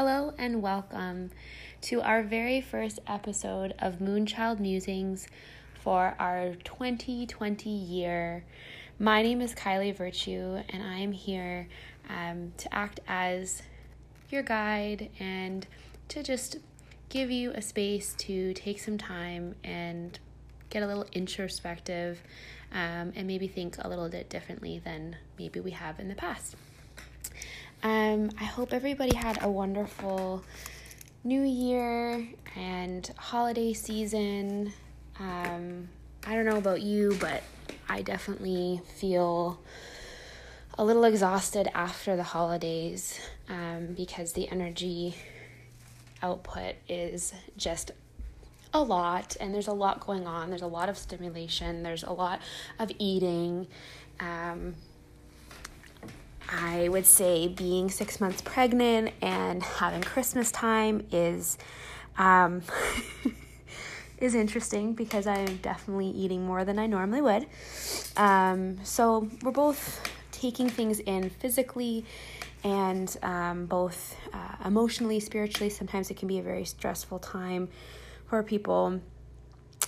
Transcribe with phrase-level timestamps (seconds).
[0.00, 1.32] Hello and welcome
[1.80, 5.26] to our very first episode of Moonchild Musings
[5.82, 8.44] for our 2020 year.
[9.00, 11.66] My name is Kylie Virtue, and I am here
[12.08, 13.62] um, to act as
[14.30, 15.66] your guide and
[16.10, 16.58] to just
[17.08, 20.16] give you a space to take some time and
[20.70, 22.22] get a little introspective
[22.70, 26.54] um, and maybe think a little bit differently than maybe we have in the past.
[27.82, 30.42] Um, I hope everybody had a wonderful
[31.22, 34.72] new year and holiday season.
[35.20, 35.88] Um,
[36.26, 37.44] I don't know about you, but
[37.88, 39.60] I definitely feel
[40.76, 45.14] a little exhausted after the holidays um, because the energy
[46.20, 47.92] output is just
[48.74, 50.50] a lot and there's a lot going on.
[50.50, 51.84] There's a lot of stimulation.
[51.84, 52.40] There's a lot
[52.80, 53.68] of eating.
[54.18, 54.74] Um,
[56.48, 61.58] i would say being six months pregnant and having christmas time is
[62.18, 62.62] um,
[64.18, 67.46] is interesting because i'm definitely eating more than i normally would
[68.16, 70.00] um, so we're both
[70.32, 72.04] taking things in physically
[72.64, 77.68] and um, both uh, emotionally spiritually sometimes it can be a very stressful time
[78.28, 79.00] for people,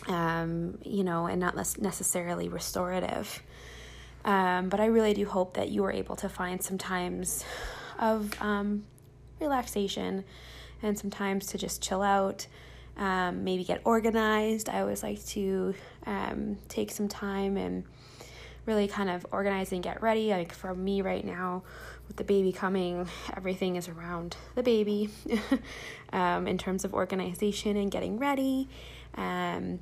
[0.09, 3.43] um, you know, and not necessarily restorative.
[4.25, 7.45] Um, but I really do hope that you are able to find some times
[7.99, 8.85] of um,
[9.41, 10.25] relaxation
[10.83, 12.47] and some times to just chill out,
[12.97, 14.69] um, maybe get organized.
[14.69, 15.75] I always like to
[16.07, 17.85] um, take some time and
[18.67, 20.31] really kind of organize and get ready.
[20.31, 21.63] Like for me right now,
[22.07, 25.11] with the baby coming, everything is around the baby
[26.13, 28.69] um, in terms of organization and getting ready.
[29.15, 29.81] Um,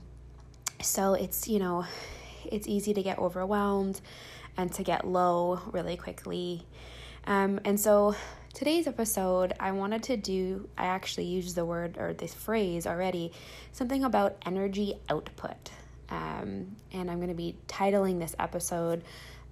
[0.81, 1.85] so it's, you know,
[2.45, 4.01] it's easy to get overwhelmed
[4.57, 6.67] and to get low really quickly.
[7.27, 8.15] Um, and so
[8.55, 13.33] today's episode, I wanted to do, I actually used the word or this phrase already,
[13.73, 15.71] something about energy output.
[16.11, 19.05] Um, and I'm going to be titling this episode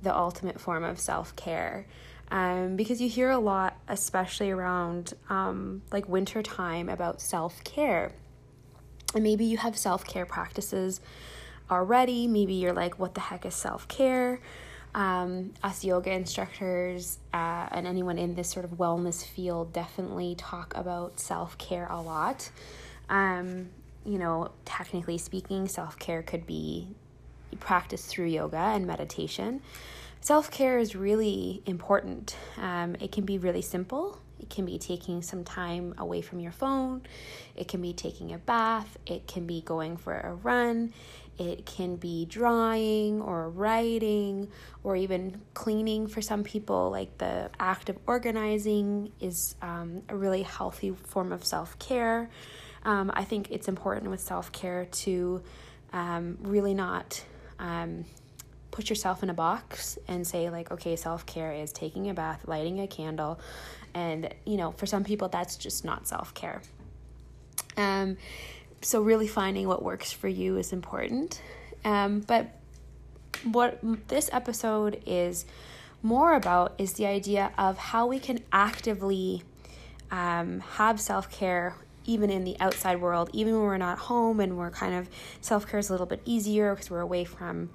[0.03, 1.87] The Ultimate Form of Self Care
[2.31, 8.13] um, because you hear a lot, especially around um, like winter time, about self care.
[9.15, 11.01] And maybe you have self care practices
[11.71, 12.27] already.
[12.27, 14.41] Maybe you're like, what the heck is self care?
[14.95, 20.75] Um, us yoga instructors uh, and anyone in this sort of wellness field definitely talk
[20.77, 22.51] about self care a lot.
[23.09, 23.69] Um,
[24.05, 26.89] you know, technically speaking, self care could be
[27.61, 29.63] practiced through yoga and meditation
[30.27, 32.37] self care is really important.
[32.57, 34.19] Um, it can be really simple.
[34.41, 37.03] It can be taking some time away from your phone.
[37.55, 38.99] It can be taking a bath.
[39.07, 40.93] It can be going for a run.
[41.39, 44.49] It can be drawing or writing
[44.83, 46.91] or even cleaning for some people.
[46.91, 52.31] Like the act of organizing is um, a really healthy form of self care.
[52.85, 55.43] Um, I think it's important with self care to
[55.93, 57.23] um, really not
[57.59, 58.05] um,
[58.77, 62.79] put yourself in a box and say like okay self-care is taking a bath lighting
[62.81, 63.41] a candle
[63.95, 66.61] and you know for some people that's just not self-care
[67.79, 68.19] um
[68.87, 71.43] so really finding what works for you is important
[71.85, 72.61] um but
[73.43, 75.45] what this episode is
[76.03, 79.43] more about is the idea of how we can actively
[80.11, 81.75] um, have self-care
[82.05, 85.09] even in the outside world even when we're not home and we're kind of
[85.41, 87.69] self-care is a little bit easier because we're away from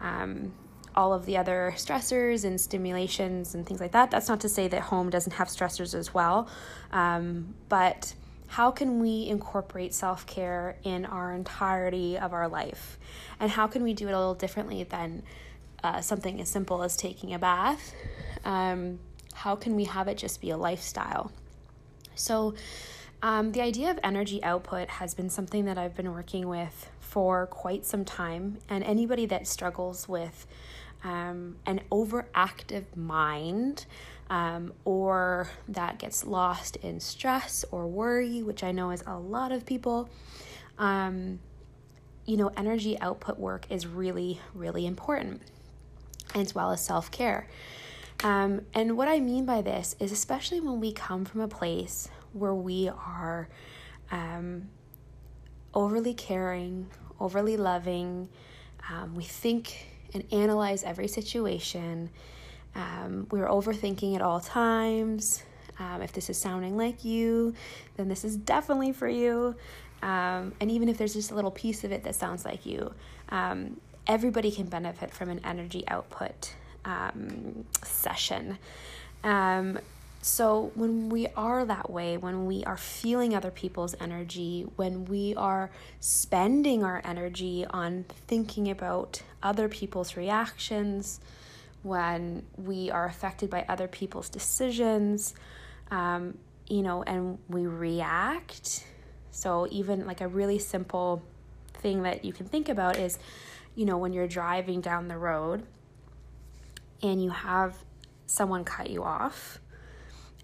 [0.00, 0.52] um,
[0.96, 4.10] all of the other stressors and stimulations and things like that.
[4.10, 6.48] That's not to say that home doesn't have stressors as well,
[6.92, 8.14] um, but
[8.54, 13.00] how can we incorporate self care in our entirety of our life?
[13.40, 15.24] And how can we do it a little differently than
[15.82, 17.92] uh, something as simple as taking a bath?
[18.44, 19.00] Um,
[19.32, 21.32] how can we have it just be a lifestyle?
[22.14, 22.54] So,
[23.24, 27.48] um, the idea of energy output has been something that I've been working with for
[27.48, 30.46] quite some time, and anybody that struggles with
[31.04, 33.84] um, an overactive mind
[34.30, 39.52] um, or that gets lost in stress or worry, which I know is a lot
[39.52, 40.08] of people,
[40.78, 41.38] um,
[42.24, 45.42] you know, energy output work is really, really important,
[46.34, 47.48] as well as self care.
[48.22, 52.08] Um, and what I mean by this is, especially when we come from a place
[52.32, 53.48] where we are
[54.10, 54.68] um,
[55.74, 56.88] overly caring,
[57.20, 58.30] overly loving.
[58.90, 62.08] Um, we think and analyze every situation.
[62.74, 65.42] Um, we're overthinking at all times.
[65.78, 67.54] Um, if this is sounding like you,
[67.96, 69.56] then this is definitely for you.
[70.02, 72.92] Um, and even if there's just a little piece of it that sounds like you,
[73.30, 78.58] um, everybody can benefit from an energy output um, session.
[79.24, 79.78] Um,
[80.24, 85.34] so when we are that way, when we are feeling other people's energy, when we
[85.34, 91.20] are spending our energy on thinking about other people's reactions,
[91.82, 95.34] when we are affected by other people's decisions,
[95.90, 96.38] um,
[96.68, 98.86] you know, and we react.
[99.30, 101.22] So, even like a really simple
[101.74, 103.18] thing that you can think about is,
[103.74, 105.66] you know, when you're driving down the road
[107.02, 107.76] and you have
[108.26, 109.60] someone cut you off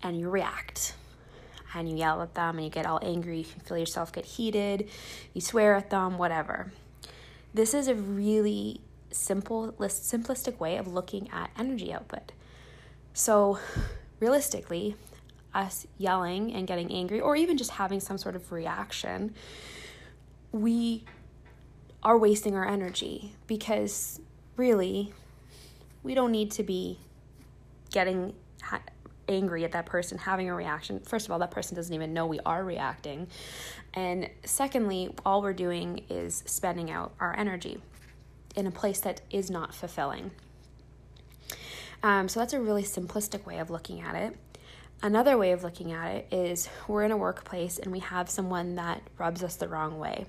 [0.02, 0.94] and you react
[1.74, 4.24] and you yell at them and you get all angry, you can feel yourself get
[4.24, 4.88] heated,
[5.34, 6.72] you swear at them, whatever.
[7.54, 8.80] This is a really
[9.10, 12.32] simple, simplistic way of looking at energy output.
[13.12, 13.58] So,
[14.20, 14.96] realistically,
[15.52, 19.34] us yelling and getting angry, or even just having some sort of reaction,
[20.52, 21.04] we
[22.02, 24.20] are wasting our energy because
[24.56, 25.12] really,
[26.02, 26.98] we don't need to be
[27.90, 28.32] getting
[29.30, 31.00] angry at that person, having a reaction.
[31.00, 33.28] First of all, that person doesn't even know we are reacting.
[33.94, 37.80] And secondly, all we're doing is spending out our energy
[38.56, 40.32] in a place that is not fulfilling.
[42.02, 44.36] Um, so that's a really simplistic way of looking at it.
[45.02, 48.74] Another way of looking at it is we're in a workplace and we have someone
[48.74, 50.26] that rubs us the wrong way.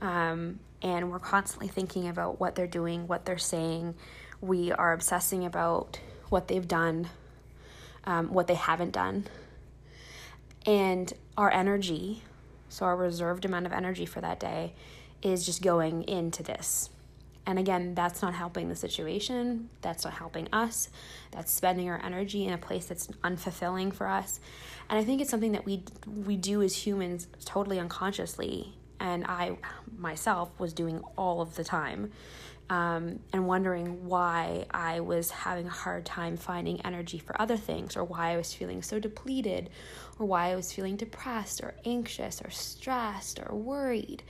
[0.00, 3.94] Um, and we're constantly thinking about what they're doing, what they're saying.
[4.40, 7.08] We are obsessing about what they've done,
[8.06, 9.26] um, what they haven't done.
[10.64, 12.22] And our energy,
[12.68, 14.74] so our reserved amount of energy for that day,
[15.22, 16.90] is just going into this.
[17.46, 19.70] And again, that's not helping the situation.
[19.80, 20.88] That's not helping us.
[21.30, 24.40] That's spending our energy in a place that's unfulfilling for us.
[24.90, 28.74] And I think it's something that we we do as humans totally unconsciously.
[28.98, 29.58] And I
[29.96, 32.10] myself was doing all of the time
[32.68, 37.96] um, and wondering why I was having a hard time finding energy for other things,
[37.96, 39.70] or why I was feeling so depleted,
[40.18, 44.22] or why I was feeling depressed, or anxious, or stressed, or worried.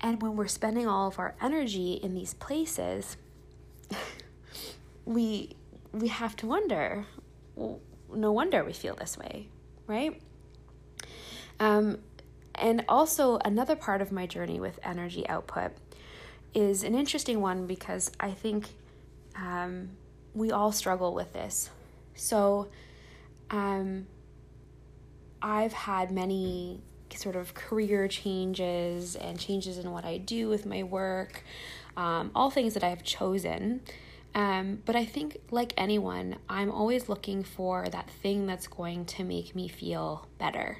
[0.00, 3.16] And when we're spending all of our energy in these places,
[5.04, 5.56] we
[5.92, 7.06] we have to wonder.
[8.12, 9.48] No wonder we feel this way,
[9.86, 10.20] right?
[11.58, 11.98] Um,
[12.54, 15.72] and also another part of my journey with energy output
[16.56, 18.68] is an interesting one because I think
[19.36, 19.90] um,
[20.34, 21.70] we all struggle with this.
[22.14, 22.68] So,
[23.50, 24.06] um,
[25.42, 26.80] I've had many
[27.14, 31.44] sort of career changes and changes in what I do with my work,
[31.96, 33.82] um, all things that I have chosen.
[34.34, 39.24] Um, but I think, like anyone, I'm always looking for that thing that's going to
[39.24, 40.78] make me feel better,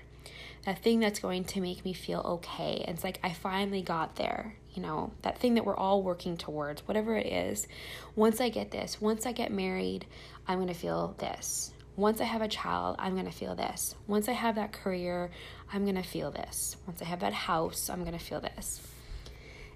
[0.66, 2.82] that thing that's going to make me feel okay.
[2.86, 6.36] And it's like I finally got there, you know, that thing that we're all working
[6.36, 7.68] towards, whatever it is.
[8.16, 10.06] Once I get this, once I get married,
[10.48, 11.70] I'm going to feel this.
[11.94, 13.94] Once I have a child, I'm going to feel this.
[14.08, 15.30] Once I have that career,
[15.72, 16.76] I'm going to feel this.
[16.84, 18.80] Once I have that house, I'm going to feel this.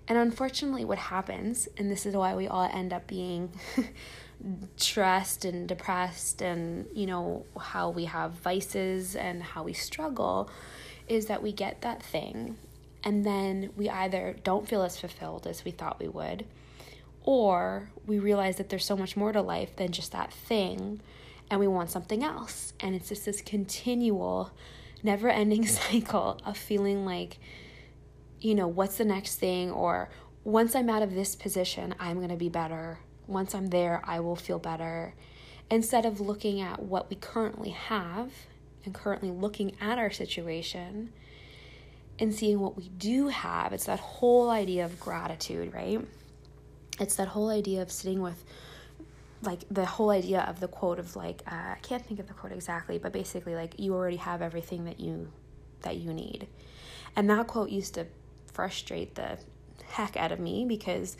[0.08, 3.52] And unfortunately, what happens, and this is why we all end up being
[4.76, 10.50] stressed and depressed, and you know, how we have vices and how we struggle,
[11.10, 12.56] is that we get that thing
[13.02, 16.44] and then we either don't feel as fulfilled as we thought we would,
[17.22, 21.00] or we realize that there's so much more to life than just that thing,
[21.50, 22.73] and we want something else.
[22.80, 24.50] And it's just this continual,
[25.02, 27.38] never ending cycle of feeling like,
[28.40, 30.11] you know, what's the next thing, or
[30.44, 32.99] once I'm out of this position, I'm going to be better.
[33.26, 35.14] Once I'm there, I will feel better.
[35.70, 38.32] Instead of looking at what we currently have
[38.84, 41.12] and currently looking at our situation
[42.18, 43.72] and seeing what we do have.
[43.72, 46.00] It's that whole idea of gratitude, right?
[46.99, 48.44] It's that whole idea of sitting with
[49.42, 52.34] like the whole idea of the quote of like uh, I can't think of the
[52.34, 55.30] quote exactly, but basically like you already have everything that you
[55.80, 56.46] that you need.
[57.16, 58.06] And that quote used to
[58.52, 59.38] frustrate the
[59.88, 61.16] heck out of me because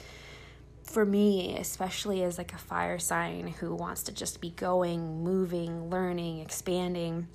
[0.83, 5.89] for me, especially as like a fire sign who wants to just be going, moving,
[5.89, 7.29] learning, expanding,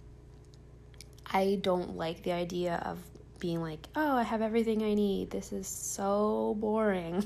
[1.36, 2.98] I don't like the idea of
[3.40, 5.32] being like, oh, I have everything I need.
[5.32, 7.26] This is so boring.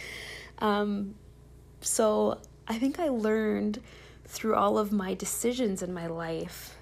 [0.58, 1.16] um,
[1.82, 3.82] so I think I learned
[4.24, 6.74] through all of my decisions in my life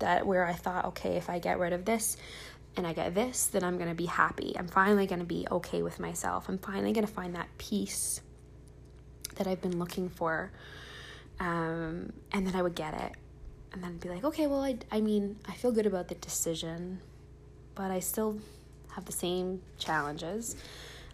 [0.00, 2.16] that where I thought, okay, if I get rid of this
[2.76, 4.56] and I get this, then I'm going to be happy.
[4.58, 6.48] I'm finally going to be okay with myself.
[6.48, 8.20] I'm finally going to find that peace
[9.36, 10.50] that I've been looking for.
[11.38, 13.12] Um, and then I would get it.
[13.72, 17.00] And then be like, okay, well, I, I mean, I feel good about the decision
[17.80, 18.38] but I still
[18.94, 20.54] have the same challenges.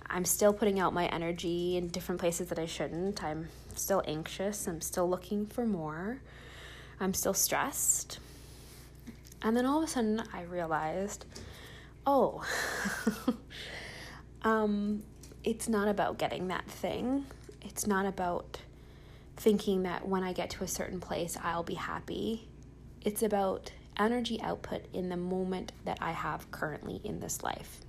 [0.08, 3.22] I'm still putting out my energy in different places that I shouldn't.
[3.22, 4.66] I'm still anxious.
[4.66, 6.18] I'm still looking for more.
[6.98, 8.18] I'm still stressed.
[9.42, 11.24] And then all of a sudden I realized,
[12.04, 12.44] oh,
[14.42, 15.04] um,
[15.44, 17.26] it's not about getting that thing.
[17.62, 18.58] It's not about
[19.36, 22.48] thinking that when I get to a certain place, I'll be happy.
[23.04, 27.80] It's about energy output in the moment that I have currently in this life.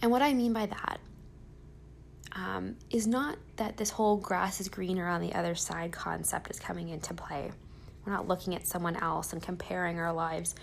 [0.00, 1.00] And what I mean by that
[2.32, 6.58] um, is not that this whole grass is greener on the other side concept is
[6.58, 7.50] coming into play.
[8.04, 10.54] We're not looking at someone else and comparing our lives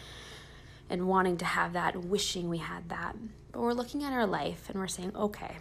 [0.90, 3.16] and wanting to have that, wishing we had that.
[3.52, 5.58] But we're looking at our life and we're saying, okay,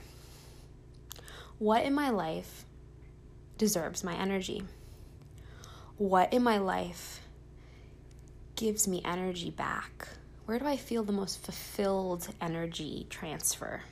[1.59, 2.64] what in my life
[3.59, 4.62] deserves my energy?
[5.97, 7.21] What in my life
[8.55, 10.09] gives me energy back?
[10.47, 13.83] Where do I feel the most fulfilled energy transfer?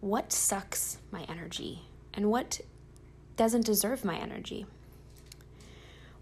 [0.00, 1.82] What sucks my energy
[2.14, 2.60] and what
[3.36, 4.66] doesn't deserve my energy?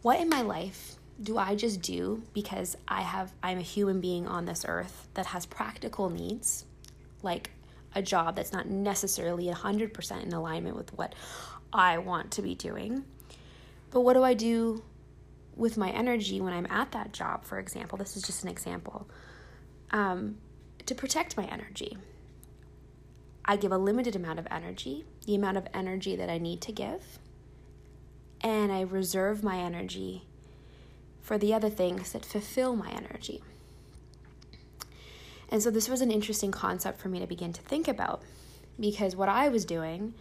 [0.02, 4.26] What in my life do I just do because I have I'm a human being
[4.26, 6.66] on this earth that has practical needs
[7.22, 7.50] like
[7.94, 11.14] a job that's not necessarily 100% in alignment with what
[11.76, 13.04] I want to be doing.
[13.90, 14.82] But what do I do
[15.54, 19.06] with my energy when I'm at that job, for example, this is just an example,
[19.90, 20.38] um,
[20.86, 21.96] to protect my energy.
[23.44, 26.72] I give a limited amount of energy, the amount of energy that I need to
[26.72, 27.18] give,
[28.40, 30.24] and I reserve my energy
[31.20, 33.42] for the other things that fulfill my energy.
[35.50, 38.22] And so this was an interesting concept for me to begin to think about
[38.80, 40.14] because what I was doing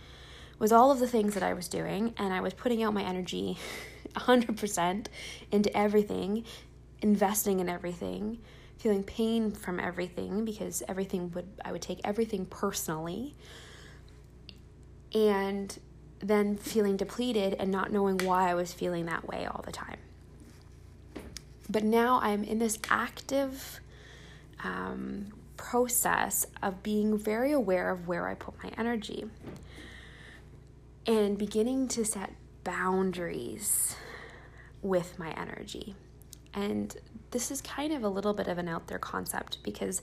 [0.60, 3.04] was all of the things that I was doing, and I was putting out my
[3.04, 3.58] energy
[4.16, 5.08] 100%
[5.52, 6.46] into everything,
[7.02, 8.40] investing in everything,
[8.78, 13.36] feeling pain from everything because everything would, I would take everything personally,
[15.14, 15.78] and
[16.20, 20.00] then feeling depleted and not knowing why I was feeling that way all the time.
[21.70, 23.80] But now I'm in this active
[24.64, 29.26] um, process of being very aware of where I put my energy
[31.08, 32.34] and beginning to set
[32.64, 33.96] boundaries
[34.82, 35.96] with my energy.
[36.54, 36.96] And
[37.32, 40.02] this is kind of a little bit of an out there concept because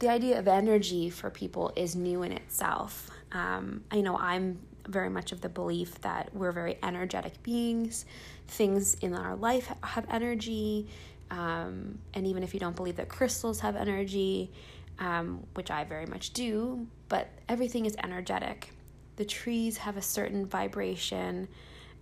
[0.00, 3.10] the idea of energy for people is new in itself.
[3.32, 8.04] Um, I know I'm very much of the belief that we're very energetic beings.
[8.46, 10.88] Things in our life have energy.
[11.30, 14.50] Um, and even if you don't believe that crystals have energy,
[14.98, 18.70] um, which I very much do, but everything is energetic
[19.18, 21.48] the trees have a certain vibration.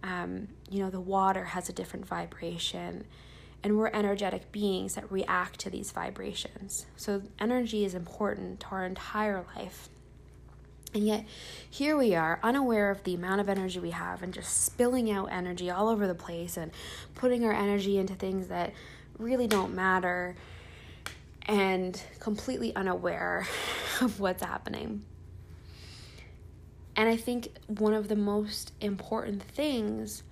[0.05, 3.07] Um, you know, the water has a different vibration.
[3.65, 6.87] And we're energetic beings that react to these vibrations.
[6.97, 9.89] So, energy is important to our entire life.
[10.95, 11.25] And yet,
[11.69, 15.33] here we are, unaware of the amount of energy we have, and just spilling out
[15.33, 16.71] energy all over the place and
[17.15, 18.73] putting our energy into things that
[19.19, 20.37] really don't matter,
[21.47, 23.49] and completely unaware
[24.03, 25.03] of what's happening.
[26.97, 30.23] And I think one of the most important things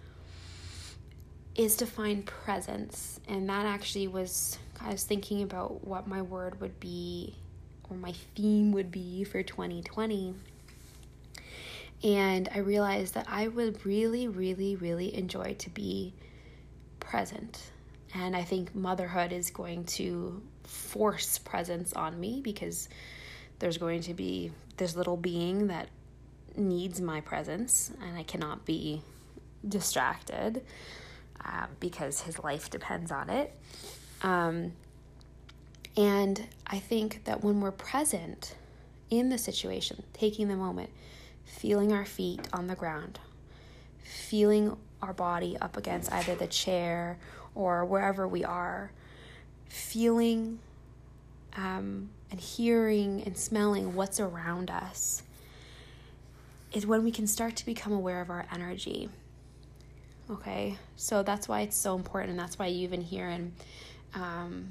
[1.54, 3.20] is to find presence.
[3.28, 7.34] And that actually was, I was thinking about what my word would be
[7.90, 10.34] or my theme would be for 2020.
[12.02, 16.14] And I realized that I would really, really, really enjoy to be
[16.98, 17.70] present.
[18.14, 22.88] And I think motherhood is going to force presence on me because
[23.58, 25.88] there's going to be this little being that
[26.56, 29.02] needs my presence and I cannot be
[29.66, 30.62] distracted
[31.44, 33.56] uh, because his life depends on it.
[34.22, 34.72] Um,
[35.96, 38.56] and I think that when we're present
[39.10, 40.90] in the situation, taking the moment,
[41.44, 43.18] feeling our feet on the ground,
[44.02, 47.18] feeling our body up against either the chair
[47.54, 48.90] or wherever we are,
[49.68, 50.58] feeling
[51.56, 55.23] um, and hearing and smelling what's around us
[56.74, 59.08] is when we can start to become aware of our energy.
[60.30, 63.52] Okay, so that's why it's so important, and that's why you even hear in
[64.14, 64.70] um,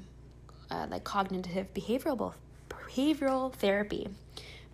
[0.70, 2.34] uh, like cognitive behavioral
[2.68, 4.08] behavioral therapy.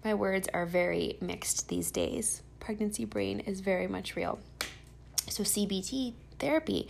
[0.04, 2.42] My words are very mixed these days.
[2.58, 4.38] Pregnancy brain is very much real.
[5.28, 6.88] So CBT therapy,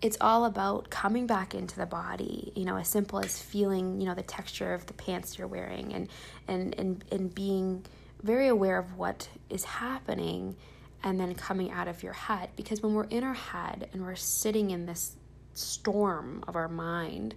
[0.00, 2.52] it's all about coming back into the body.
[2.56, 5.92] You know, as simple as feeling, you know, the texture of the pants you're wearing,
[5.92, 6.08] and
[6.48, 7.84] and and and being
[8.22, 10.56] very aware of what is happening
[11.02, 12.50] and then coming out of your head.
[12.56, 15.16] Because when we're in our head and we're sitting in this
[15.54, 17.34] storm of our mind,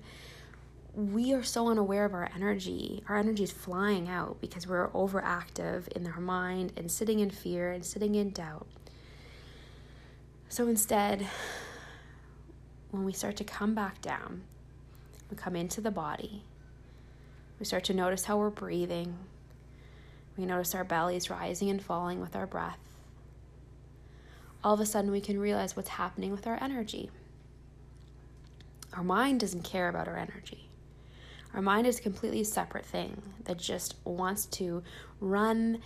[0.93, 3.03] we are so unaware of our energy.
[3.07, 7.71] Our energy is flying out because we're overactive in our mind and sitting in fear
[7.71, 8.67] and sitting in doubt.
[10.49, 11.25] So instead,
[12.91, 14.43] when we start to come back down,
[15.31, 16.43] we come into the body,
[17.57, 19.17] we start to notice how we're breathing.
[20.37, 22.79] We notice our bellies rising and falling with our breath.
[24.63, 27.11] All of a sudden, we can realize what's happening with our energy.
[28.93, 30.69] Our mind doesn't care about our energy.
[31.53, 34.83] Our mind is a completely separate thing that just wants to
[35.19, 35.81] run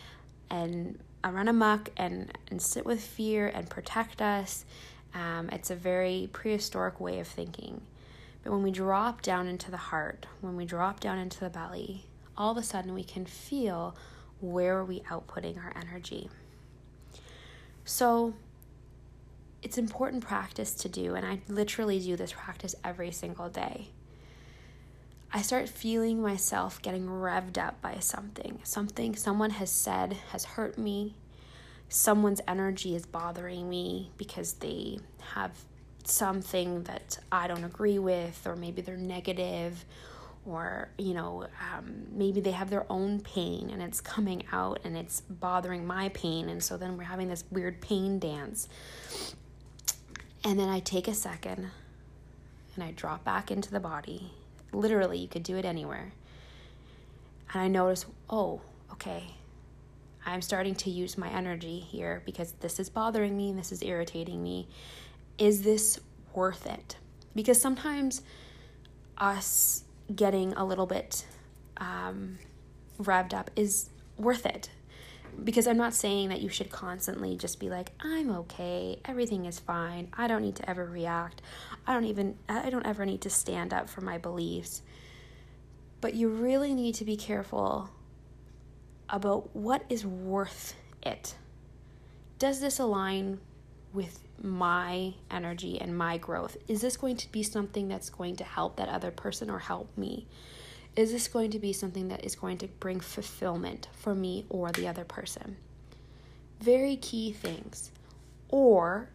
[0.50, 4.64] and uh, run amok and, and sit with fear and protect us.
[5.14, 7.82] Um, it's a very prehistoric way of thinking.
[8.44, 12.06] But when we drop down into the heart, when we drop down into the belly,
[12.38, 13.96] all of a sudden we can feel
[14.40, 16.30] where are we outputting our energy.
[17.86, 18.34] So
[19.64, 23.90] it's important practice to do, and I literally do this practice every single day.
[25.34, 28.60] I start feeling myself getting revved up by something.
[28.64, 31.16] Something someone has said has hurt me.
[31.90, 35.00] Someone's energy is bothering me because they
[35.34, 35.52] have
[36.04, 39.84] something that I don't agree with, or maybe they're negative,
[40.48, 44.98] or you know, um, maybe they have their own pain and it's coming out and
[44.98, 48.68] it's bothering my pain, and so then we're having this weird pain dance.
[50.44, 51.70] And then I take a second
[52.76, 54.32] and I drop back into the body
[54.74, 56.14] Literally, you could do it anywhere.
[57.54, 58.62] And I notice, oh,
[58.92, 59.24] okay,
[60.26, 63.82] I'm starting to use my energy here because this is bothering me and this is
[63.82, 64.68] irritating me.
[65.38, 66.00] Is this
[66.34, 66.98] worth it?
[67.34, 68.22] Because sometimes
[69.18, 69.84] us
[70.14, 71.26] getting a little bit
[71.78, 72.40] um,
[73.00, 74.70] revved up is worth it.
[75.44, 79.60] Because I'm not saying that you should constantly just be like, I'm okay, everything is
[79.60, 81.44] fine, I don't need to ever react.
[81.86, 84.82] I don't even, I don't ever need to stand up for my beliefs.
[86.02, 87.90] But you really need to be careful
[89.10, 91.36] about what is worth it.
[92.40, 93.40] Does this align
[93.94, 96.58] with my energy and my growth?
[96.68, 99.96] Is this going to be something that's going to help that other person or help
[99.98, 100.28] me?
[100.96, 104.72] Is this going to be something that is going to bring fulfillment for me or
[104.72, 105.58] the other person?
[106.60, 107.92] Very key things.
[108.50, 109.10] Or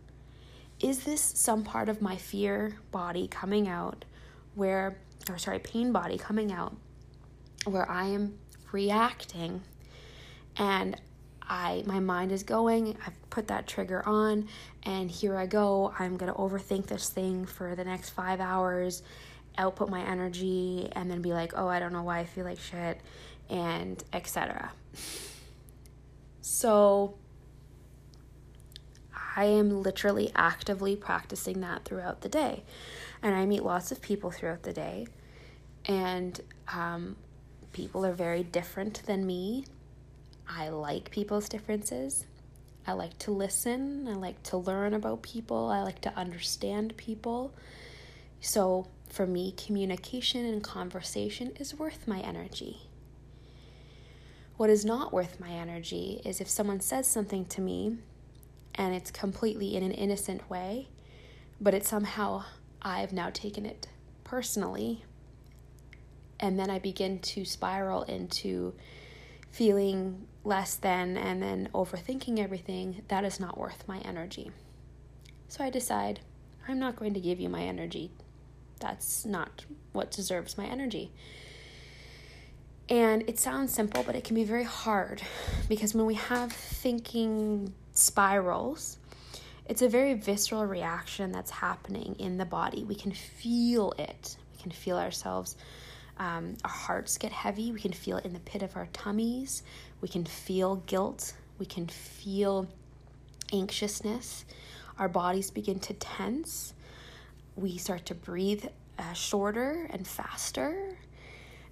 [0.80, 4.04] is this some part of my fear body coming out
[4.54, 6.76] where, or sorry, pain body coming out
[7.64, 8.38] where I am
[8.70, 9.62] reacting
[10.56, 11.00] and
[11.52, 14.48] I my mind is going, I've put that trigger on
[14.84, 15.92] and here I go.
[15.98, 19.02] I'm going to overthink this thing for the next 5 hours,
[19.58, 22.58] output my energy and then be like, "Oh, I don't know why I feel like
[22.58, 22.98] shit."
[23.52, 24.72] and etc.
[26.40, 27.14] So
[29.36, 32.64] I am literally actively practicing that throughout the day.
[33.22, 35.06] And I meet lots of people throughout the day.
[35.86, 36.40] And
[36.72, 37.16] um,
[37.72, 39.66] people are very different than me.
[40.54, 42.26] I like people's differences.
[42.86, 44.06] I like to listen.
[44.06, 45.68] I like to learn about people.
[45.68, 47.54] I like to understand people.
[48.40, 52.82] So, for me, communication and conversation is worth my energy.
[54.56, 57.96] What is not worth my energy is if someone says something to me
[58.74, 60.88] and it's completely in an innocent way,
[61.60, 62.44] but it's somehow
[62.82, 63.86] I've now taken it
[64.24, 65.04] personally.
[66.40, 68.74] And then I begin to spiral into
[69.50, 73.02] feeling less than and then overthinking everything.
[73.08, 74.50] That is not worth my energy.
[75.48, 76.20] So I decide
[76.68, 78.10] I'm not going to give you my energy.
[78.80, 81.12] That's not what deserves my energy.
[82.88, 85.22] And it sounds simple, but it can be very hard
[85.68, 88.98] because when we have thinking spirals,
[89.66, 92.84] it's a very visceral reaction that's happening in the body.
[92.84, 94.36] We can feel it.
[94.54, 95.56] We can feel ourselves.
[96.18, 97.72] Um, our hearts get heavy.
[97.72, 99.62] We can feel it in the pit of our tummies.
[100.02, 101.32] We can feel guilt.
[101.58, 102.68] We can feel
[103.52, 104.44] anxiousness.
[104.98, 106.74] Our bodies begin to tense.
[107.56, 108.66] We start to breathe
[108.98, 110.96] uh, shorter and faster.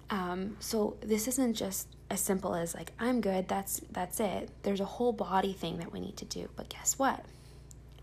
[0.09, 4.49] Um, so this isn't just as simple as like I'm good, that's that's it.
[4.63, 6.49] There's a whole body thing that we need to do.
[6.55, 7.23] But guess what?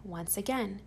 [0.04, 0.80] Once again,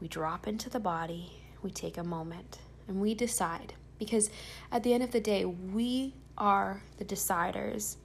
[0.00, 4.30] we drop into the body, we take a moment, and we decide because
[4.72, 7.96] at the end of the day, we are the deciders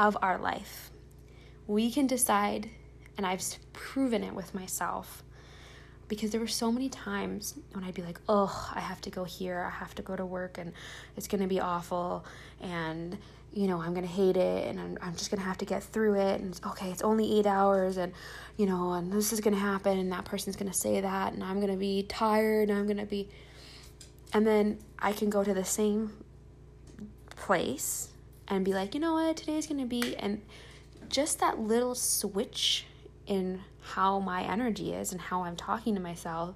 [0.00, 0.90] of our life.
[1.66, 2.70] We can decide,
[3.18, 3.42] and I've
[3.74, 5.22] proven it with myself
[6.08, 9.24] because there were so many times when I'd be like, oh, I have to go
[9.24, 10.72] here, I have to go to work, and
[11.16, 12.24] it's gonna be awful,
[12.62, 13.16] and
[13.52, 16.14] you know, I'm gonna hate it, and I'm, I'm just gonna have to get through
[16.14, 18.14] it, and it's, okay, it's only eight hours, and
[18.56, 21.60] you know, and this is gonna happen, and that person's gonna say that, and I'm
[21.60, 23.28] gonna be tired, and I'm gonna be,
[24.32, 26.10] and then I can go to the same
[27.36, 28.09] place
[28.50, 30.42] and be like, you know what, today's gonna be, and
[31.08, 32.84] just that little switch
[33.26, 36.54] in how my energy is and how I'm talking to myself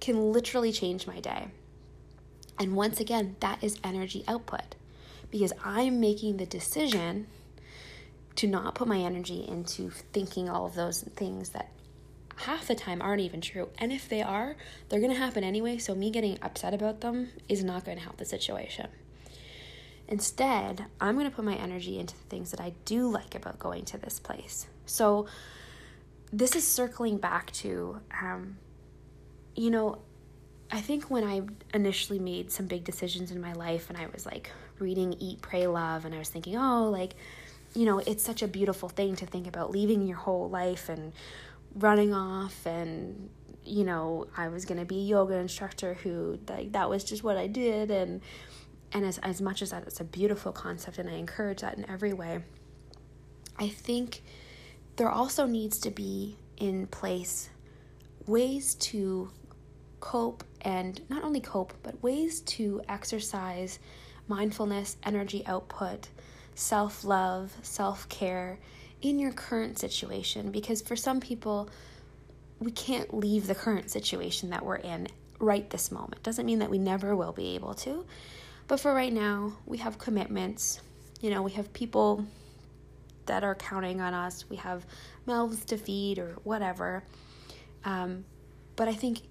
[0.00, 1.48] can literally change my day.
[2.58, 4.74] And once again, that is energy output
[5.30, 7.26] because I'm making the decision
[8.36, 11.70] to not put my energy into thinking all of those things that
[12.36, 13.68] half the time aren't even true.
[13.78, 14.56] And if they are,
[14.88, 15.78] they're going to happen anyway.
[15.78, 18.88] So me getting upset about them is not going to help the situation.
[20.10, 23.58] Instead, I'm going to put my energy into the things that I do like about
[23.58, 24.66] going to this place.
[24.84, 25.26] So
[26.32, 28.58] this is circling back to, um,
[29.54, 29.98] you know,
[30.70, 31.42] I think when I
[31.72, 35.66] initially made some big decisions in my life and I was like reading Eat, Pray,
[35.66, 37.14] Love, and I was thinking, oh, like,
[37.74, 41.12] you know, it's such a beautiful thing to think about leaving your whole life and
[41.74, 43.30] running off and
[43.64, 47.22] you know i was going to be a yoga instructor who like that was just
[47.22, 48.20] what i did and
[48.92, 51.88] and as, as much as that it's a beautiful concept and i encourage that in
[51.88, 52.40] every way
[53.58, 54.22] i think
[54.96, 57.50] there also needs to be in place
[58.26, 59.30] ways to
[60.00, 63.78] cope and not only cope but ways to exercise
[64.28, 66.08] mindfulness energy output
[66.54, 68.58] self-love self-care
[69.02, 71.68] in your current situation because for some people
[72.60, 75.08] we can't leave the current situation that we're in
[75.40, 76.22] right this moment.
[76.22, 78.04] Doesn't mean that we never will be able to.
[78.70, 80.80] But for right now, we have commitments.
[81.20, 82.24] You know, we have people
[83.26, 84.48] that are counting on us.
[84.48, 84.86] We have
[85.26, 87.02] mouths to feed or whatever.
[87.84, 88.24] Um,
[88.76, 89.22] but I think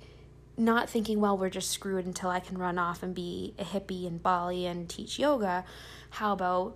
[0.57, 4.05] not thinking, well, we're just screwed until I can run off and be a hippie
[4.05, 5.63] in Bali and teach yoga.
[6.09, 6.75] How about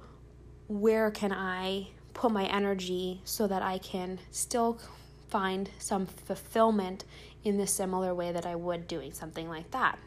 [0.68, 4.80] where can I put my energy so that I can still
[5.28, 7.04] find some fulfillment
[7.44, 10.00] in the similar way that I would doing something like that.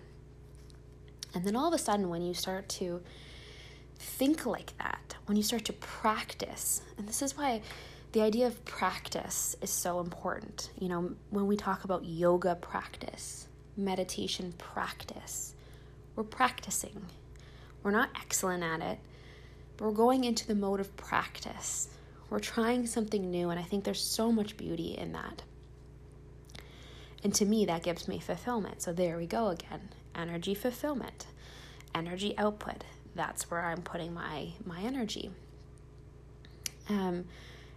[1.36, 3.02] And then all of a sudden, when you start to
[3.98, 7.60] think like that, when you start to practice, and this is why
[8.12, 10.70] the idea of practice is so important.
[10.78, 15.54] You know, when we talk about yoga practice, meditation practice,
[16.14, 17.04] we're practicing.
[17.82, 18.98] We're not excellent at it,
[19.76, 21.90] but we're going into the mode of practice.
[22.30, 25.42] We're trying something new, and I think there's so much beauty in that.
[27.22, 28.80] And to me, that gives me fulfillment.
[28.80, 31.26] So there we go again energy fulfillment,
[31.94, 32.84] energy output.
[33.14, 35.30] That's where I'm putting my, my energy.
[36.88, 37.24] Um,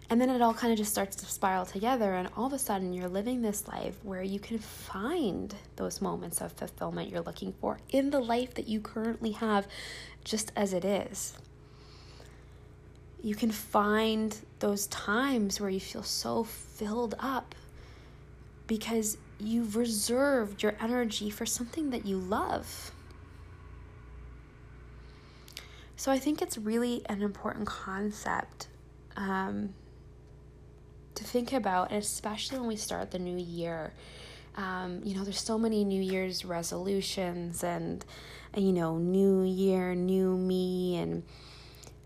[0.08, 2.58] and then it all kind of just starts to spiral together, and all of a
[2.58, 7.52] sudden, you're living this life where you can find those moments of fulfillment you're looking
[7.60, 9.68] for in the life that you currently have,
[10.24, 11.36] just as it is
[13.22, 17.54] you can find those times where you feel so filled up
[18.66, 22.92] because you've reserved your energy for something that you love.
[25.96, 28.68] So I think it's really an important concept
[29.16, 29.74] um,
[31.14, 33.92] to think about, and especially when we start the new year.
[34.56, 38.04] Um, you know, there's so many New Year's resolutions and,
[38.56, 41.22] you know, new year, new me, and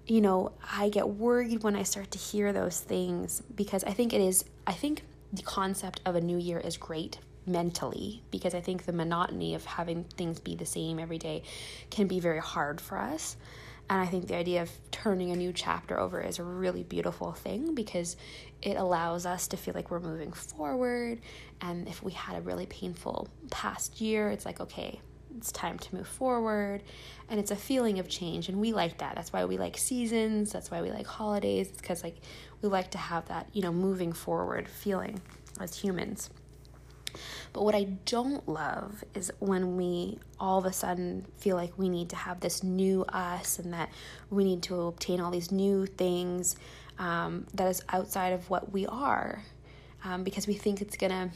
[0.07, 4.13] you know, I get worried when I start to hear those things because I think
[4.13, 8.61] it is, I think the concept of a new year is great mentally because I
[8.61, 11.43] think the monotony of having things be the same every day
[11.91, 13.37] can be very hard for us.
[13.91, 17.33] And I think the idea of turning a new chapter over is a really beautiful
[17.33, 18.17] thing because
[18.63, 21.21] it allows us to feel like we're moving forward.
[21.61, 25.01] And if we had a really painful past year, it's like, okay,
[25.37, 26.83] it's time to move forward.
[27.29, 29.17] And it's a feeling of change and we like that.
[29.17, 30.51] That's why we like seasons.
[30.51, 31.69] That's why we like holidays.
[31.69, 32.17] It's because like
[32.63, 35.21] we like to have that you know moving forward feeling
[35.61, 36.31] as humans
[37.53, 41.89] but what i don't love is when we all of a sudden feel like we
[41.89, 43.91] need to have this new us and that
[44.31, 46.57] we need to obtain all these new things
[46.99, 49.43] um, that is outside of what we are
[50.05, 51.31] um, because we think it's gonna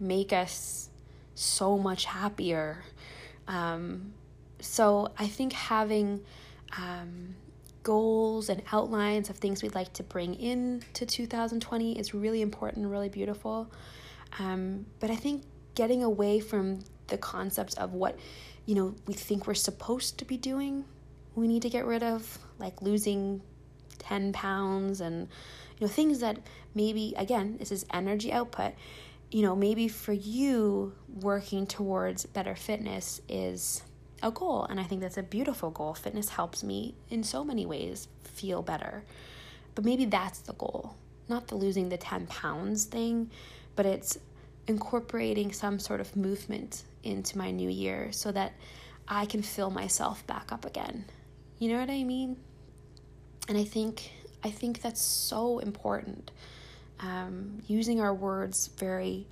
[0.00, 0.88] make us
[1.34, 2.84] so much happier.
[3.48, 4.12] Um,
[4.60, 6.22] so I think having
[6.78, 7.34] um,
[7.82, 12.86] goals and outlines of things we'd like to bring in to 2020 is really important
[12.86, 13.70] really beautiful.
[14.38, 15.42] Um, but I think
[15.74, 18.18] getting away from the concept of what
[18.66, 20.84] you know we think we're supposed to be doing,
[21.34, 23.42] we need to get rid of, like losing
[23.98, 25.28] 10 pounds and
[25.78, 26.38] you know things that
[26.74, 28.74] maybe again this is energy output
[29.34, 33.82] you know, maybe for you, working towards better fitness is
[34.22, 34.64] a goal.
[34.70, 35.92] And I think that's a beautiful goal.
[35.94, 39.02] Fitness helps me in so many ways feel better.
[39.74, 40.94] But maybe that's the goal.
[41.28, 43.28] Not the losing the 10 pounds thing,
[43.76, 44.18] but it's
[44.66, 48.52] incorporating some sort of movement into my new year so that
[49.06, 51.04] I can fill myself back up again.
[51.58, 52.36] You know what I mean?
[53.48, 54.10] And I think
[54.42, 56.30] I think that's so important
[57.00, 59.26] um, using our words very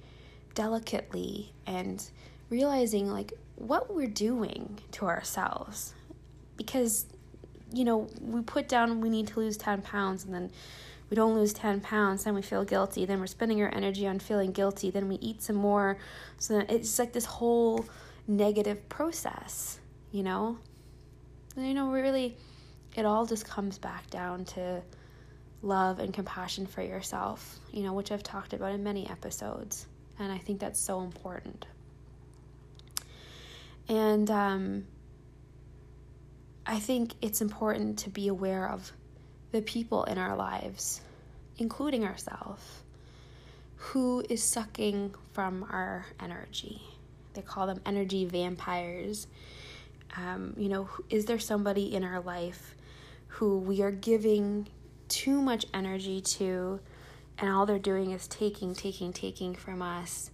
[0.55, 2.05] delicately and
[2.51, 5.95] realizing like what we're doing to ourselves
[6.57, 7.07] because
[7.73, 10.51] you know we put down we need to lose 10 pounds and then
[11.12, 14.18] we don't lose 10 pounds then we feel guilty then we're spending our energy on
[14.18, 15.98] feeling guilty then we eat some more
[16.38, 17.85] so it's like this whole
[18.27, 19.79] negative process
[20.11, 20.57] you know
[21.55, 22.35] and, you know really
[22.96, 24.83] it all just comes back down to
[25.62, 29.87] love and compassion for yourself, you know, which I've talked about in many episodes.
[30.18, 31.66] And I think that's so important.
[33.88, 34.85] And um,
[36.66, 38.92] I think it's important to be aware of
[39.53, 41.01] the people in our lives,
[41.59, 42.62] including ourselves,
[43.77, 46.81] who is sucking from our energy.
[47.35, 49.27] They call them energy vampires.
[50.17, 52.75] Um, you know, is there somebody in our life
[53.29, 54.69] who we are giving
[55.09, 56.81] too much energy to,
[57.38, 60.31] and all they're doing is taking, taking, taking from us,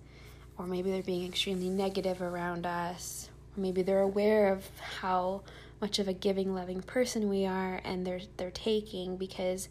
[0.57, 4.65] or maybe they're being extremely negative around us, or maybe they're aware of
[5.01, 5.43] how
[5.81, 9.69] much of a giving, loving person we are, and they're they're taking because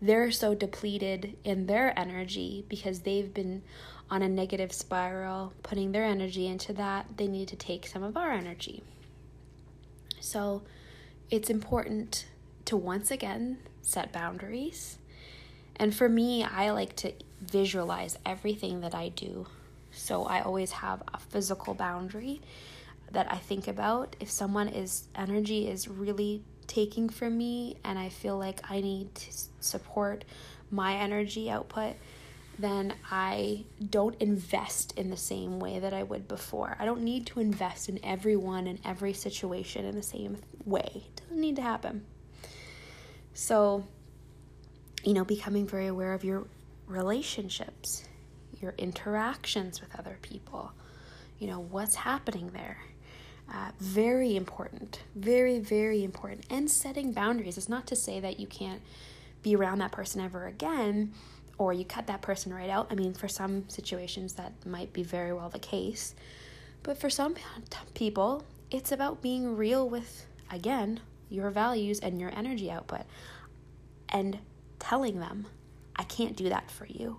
[0.00, 3.62] they're so depleted in their energy because they've been
[4.10, 8.16] on a negative spiral, putting their energy into that, they need to take some of
[8.16, 8.82] our energy.
[10.20, 10.62] So
[11.30, 12.26] it's important
[12.66, 14.98] to once again set boundaries.
[15.76, 19.46] And for me, I like to visualize everything that I do.
[19.90, 22.40] So I always have a physical boundary
[23.14, 24.16] that I think about.
[24.20, 29.14] If someone is energy is really taking from me and I feel like I need
[29.14, 30.24] to support
[30.70, 31.96] my energy output,
[32.58, 36.76] then I don't invest in the same way that I would before.
[36.78, 40.90] I don't need to invest in everyone and every situation in the same way.
[40.94, 42.04] It doesn't need to happen.
[43.34, 43.84] So
[45.04, 46.46] you know, becoming very aware of your
[46.86, 48.04] relationships,
[48.60, 50.72] your interactions with other people,
[51.38, 52.78] you know, what's happening there.
[53.52, 56.46] Uh, very important, very, very important.
[56.50, 57.58] And setting boundaries.
[57.58, 58.80] It's not to say that you can't
[59.42, 61.12] be around that person ever again
[61.58, 62.88] or you cut that person right out.
[62.90, 66.14] I mean, for some situations, that might be very well the case.
[66.82, 67.36] But for some
[67.94, 73.02] people, it's about being real with, again, your values and your energy output.
[74.08, 74.38] And
[74.78, 75.46] telling them,
[75.96, 77.18] I can't do that for you.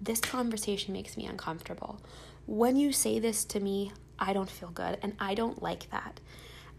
[0.00, 2.00] This conversation makes me uncomfortable.
[2.46, 6.20] When you say this to me, I don't feel good and I don't like that.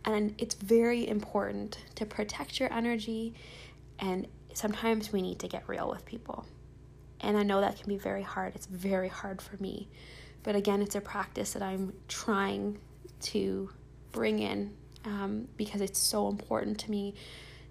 [0.06, 3.36] And it's very important to protect your energy,
[4.00, 6.46] and sometimes we need to get real with people.
[7.22, 8.54] And I know that can be very hard.
[8.54, 9.88] It's very hard for me.
[10.44, 12.80] But again, it's a practice that I'm trying
[13.22, 13.70] to
[14.12, 14.74] bring in
[15.06, 17.16] um, because it's so important to me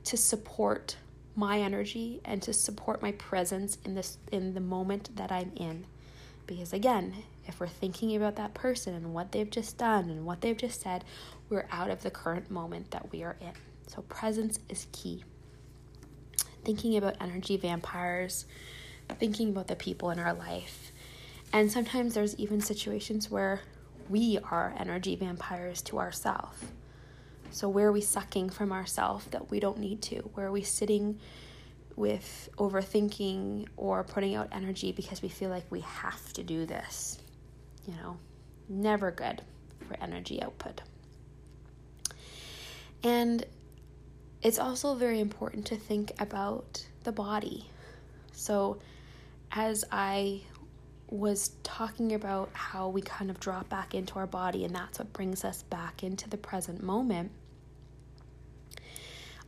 [0.04, 0.96] to support
[1.34, 5.86] my energy and to support my presence in this in the moment that I'm in.
[6.46, 7.14] Because again,
[7.52, 10.80] if we're thinking about that person and what they've just done and what they've just
[10.80, 11.04] said,
[11.50, 13.52] we're out of the current moment that we are in.
[13.88, 15.22] So presence is key.
[16.64, 18.46] Thinking about energy vampires,
[19.18, 20.92] thinking about the people in our life.
[21.52, 23.60] And sometimes there's even situations where
[24.08, 26.64] we are energy vampires to ourselves.
[27.50, 30.16] So, where are we sucking from ourselves that we don't need to?
[30.32, 31.20] Where are we sitting
[31.96, 37.21] with overthinking or putting out energy because we feel like we have to do this?
[37.86, 38.16] You know,
[38.68, 39.42] never good
[39.86, 40.82] for energy output.
[43.02, 43.44] And
[44.42, 47.68] it's also very important to think about the body.
[48.32, 48.78] So,
[49.50, 50.42] as I
[51.08, 55.12] was talking about how we kind of drop back into our body, and that's what
[55.12, 57.32] brings us back into the present moment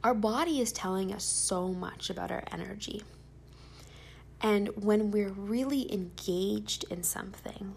[0.05, 3.03] our body is telling us so much about our energy.
[4.43, 7.75] And when we're really engaged in something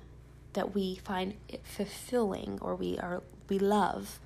[0.57, 4.19] that we find fulfilling or we are we love,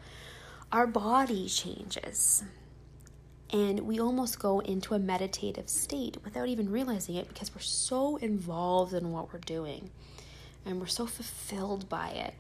[0.72, 2.42] our body changes.
[3.52, 8.16] And we almost go into a meditative state without even realizing it because we're so
[8.16, 9.90] involved in what we're doing
[10.66, 12.34] and we're so fulfilled by it.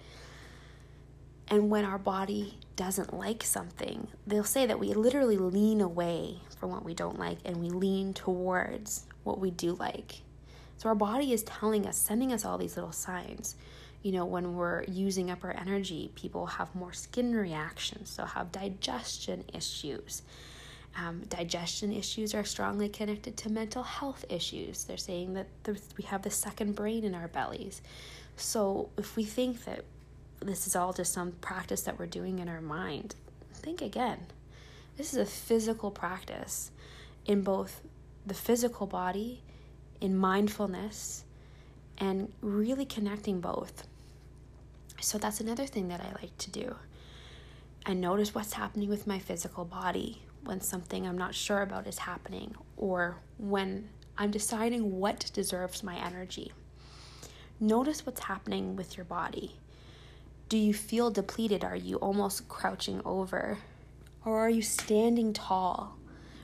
[1.50, 6.70] And when our body doesn't like something, they'll say that we literally lean away from
[6.72, 10.22] what we don't like and we lean towards what we do like.
[10.78, 13.56] So our body is telling us, sending us all these little signs.
[14.04, 18.52] You know, when we're using up our energy, people have more skin reactions, they'll have
[18.52, 20.24] digestion issues.
[20.98, 24.84] Um, digestion issues are strongly connected to mental health issues.
[24.84, 25.48] They're saying that
[25.98, 27.82] we have the second brain in our bellies.
[28.36, 29.86] So if we think that
[30.42, 33.16] this is all just some practice that we're doing in our mind.
[33.54, 34.20] Think again.
[34.98, 36.72] This is a physical practice
[37.26, 37.82] in both
[38.26, 39.42] the physical body,
[40.00, 41.24] in mindfulness
[41.98, 43.88] and really connecting both.
[45.02, 46.76] So that's another thing that I like to do.
[47.86, 51.98] I notice what's happening with my physical body when something I'm not sure about is
[51.98, 56.52] happening or when I'm deciding what deserves my energy.
[57.60, 59.56] Notice what's happening with your body.
[60.50, 61.64] Do you feel depleted?
[61.64, 63.58] Are you almost crouching over?
[64.24, 65.98] Or are you standing tall?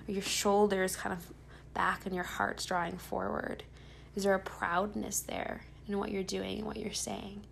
[0.07, 1.31] Are your shoulders kind of
[1.75, 3.63] back and your heart's drawing forward?
[4.15, 7.43] Is there a proudness there in what you're doing and what you're saying?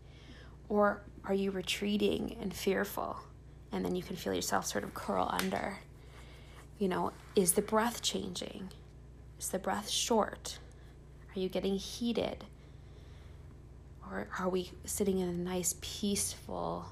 [0.70, 3.18] Or are you retreating and fearful?
[3.72, 5.80] And then you can feel yourself sort of curl under.
[6.80, 8.70] You know, is the breath changing?
[9.40, 10.60] Is the breath short?
[11.36, 12.46] Are you getting heated?
[14.10, 16.86] Or are we sitting in a nice, peaceful,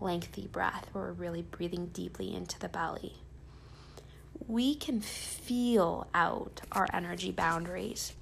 [0.00, 3.14] lengthy breath where we're really breathing deeply into the belly?
[4.48, 8.14] We can feel out our energy boundaries.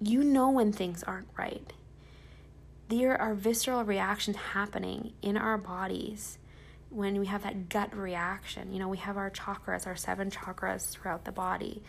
[0.00, 1.72] You know when things aren't right.
[2.88, 6.38] There are visceral reactions happening in our bodies
[6.90, 8.72] when we have that gut reaction.
[8.72, 11.82] You know, we have our chakras, our seven chakras throughout the body.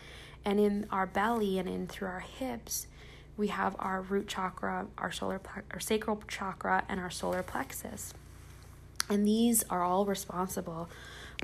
[0.44, 2.88] And in our belly and in through our hips,
[3.36, 5.40] we have our root chakra, our solar
[5.72, 8.12] our sacral chakra, and our solar plexus.
[9.08, 10.88] And these are all responsible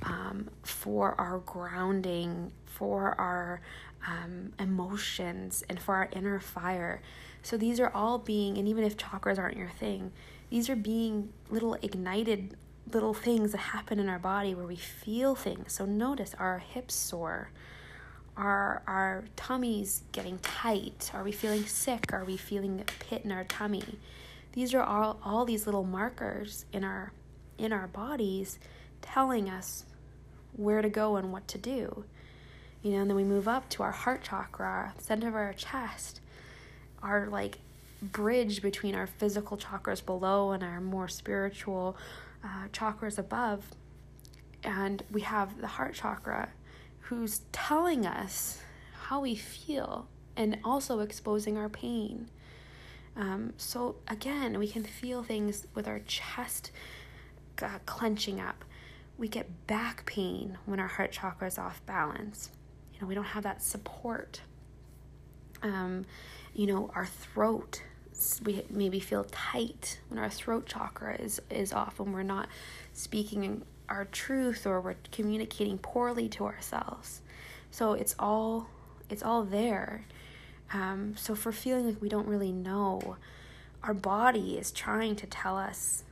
[0.02, 3.60] um, for our grounding, for our
[4.06, 7.00] um, emotions, and for our inner fire.
[7.42, 10.12] So these are all being, and even if chakras aren't your thing,
[10.50, 12.56] these are being little ignited
[12.92, 15.72] little things that happen in our body where we feel things.
[15.72, 17.50] So notice our hips sore?
[18.36, 21.10] Are our tummies getting tight?
[21.14, 22.12] Are we feeling sick?
[22.12, 23.98] Are we feeling a pit in our tummy?
[24.52, 27.12] These are all, all these little markers in our
[27.56, 28.58] in our bodies
[29.00, 29.84] telling us
[30.56, 32.04] where to go and what to do.
[32.84, 36.20] You know, and then we move up to our heart chakra, center of our chest,
[37.02, 37.56] our like
[38.02, 41.96] bridge between our physical chakras below and our more spiritual
[42.44, 43.64] uh, chakras above.
[44.62, 46.50] And we have the heart chakra
[47.00, 48.60] who's telling us
[49.04, 52.28] how we feel and also exposing our pain.
[53.16, 56.70] Um, so, again, we can feel things with our chest
[57.62, 58.62] uh, clenching up.
[59.16, 62.50] We get back pain when our heart chakra is off balance.
[63.04, 64.40] Know, we don't have that support.
[65.62, 66.06] Um,
[66.54, 67.82] you know, our throat
[68.44, 72.48] we maybe feel tight when our throat chakra is is off when we're not
[72.92, 77.22] speaking our truth or we're communicating poorly to ourselves
[77.72, 78.68] so it's all
[79.10, 80.06] it's all there
[80.72, 83.16] um, so for feeling like we don't really know
[83.82, 86.04] our body is trying to tell us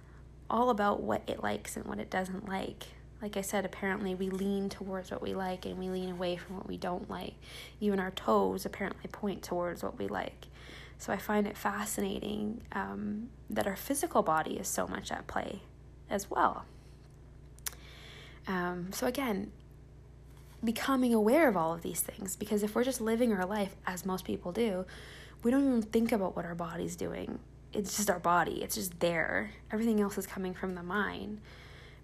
[0.50, 2.88] all about what it likes and what it doesn't like
[3.22, 6.56] like I said, apparently we lean towards what we like and we lean away from
[6.56, 7.34] what we don't like.
[7.80, 10.48] Even our toes apparently point towards what we like.
[10.98, 15.60] So I find it fascinating um, that our physical body is so much at play
[16.10, 16.64] as well.
[18.48, 19.52] Um, so again,
[20.64, 24.04] becoming aware of all of these things because if we're just living our life as
[24.04, 24.84] most people do,
[25.44, 27.38] we don't even think about what our body's doing.
[27.72, 29.50] It's just our body, it's just there.
[29.70, 31.40] Everything else is coming from the mind.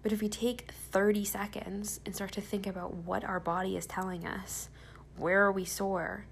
[0.01, 3.85] But if we take 30 seconds and start to think about what our body is
[3.85, 4.69] telling us,
[5.17, 6.25] where are we sore?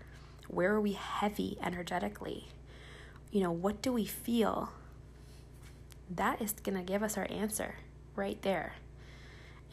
[0.48, 2.48] Where are we heavy energetically?
[3.32, 4.72] you know, what do we feel?
[6.10, 7.76] That is going to give us our answer
[8.16, 8.76] right there.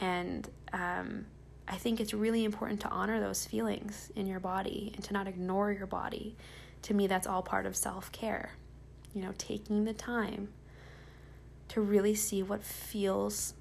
[0.01, 1.27] And um,
[1.69, 5.29] I think it's really important to honor those feelings in your body and to not
[5.29, 6.37] ignore your body.
[6.83, 8.53] To me, that's all part of self care.
[9.15, 10.49] You know, taking the time
[11.69, 13.55] to really see what feels,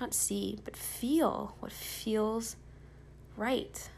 [0.00, 2.56] not see, but feel what feels
[3.36, 3.88] right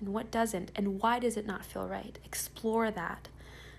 [0.00, 2.18] and what doesn't, and why does it not feel right.
[2.24, 3.28] Explore that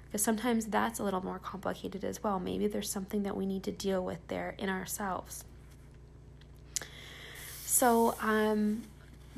[0.06, 2.40] because sometimes that's a little more complicated as well.
[2.40, 5.44] Maybe there's something that we need to deal with there in ourselves.
[7.66, 8.84] So, um,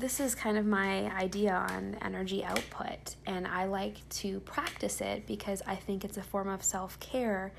[0.02, 5.28] this is kind of my idea on energy output, and I like to practice it
[5.28, 7.52] because I think it's a form of self care.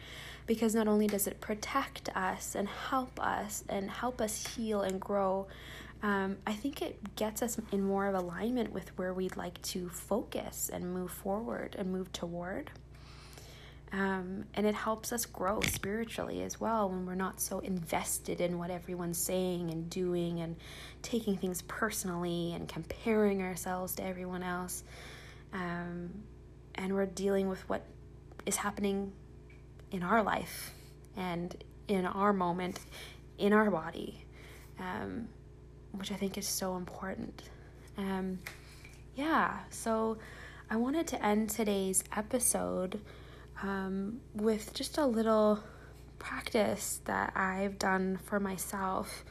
[0.45, 4.99] Because not only does it protect us and help us and help us heal and
[4.99, 5.47] grow,
[6.01, 9.87] um, I think it gets us in more of alignment with where we'd like to
[9.87, 12.71] focus and move forward and move toward.
[13.93, 18.57] Um, and it helps us grow spiritually as well when we're not so invested in
[18.57, 20.55] what everyone's saying and doing and
[21.03, 24.83] taking things personally and comparing ourselves to everyone else.
[25.53, 26.09] Um,
[26.73, 27.85] and we're dealing with what
[28.47, 29.13] is happening
[29.91, 30.71] in our life
[31.15, 31.55] and
[31.87, 32.79] in our moment,
[33.37, 34.25] in our body,
[34.79, 35.27] um,
[35.91, 37.43] which I think is so important.
[37.99, 38.39] Um,
[39.15, 40.17] yeah, so
[40.67, 42.99] I wanted to end today's episode
[43.61, 45.63] um, with just a little
[46.19, 49.23] practice that I've done for myself.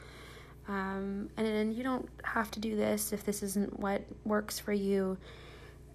[0.67, 4.73] Um, and, and you don't have to do this if this isn't what works for
[4.73, 5.17] you.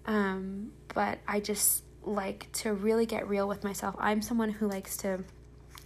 [0.05, 3.95] Um, but I just like to really get real with myself.
[3.97, 5.23] I'm someone who likes to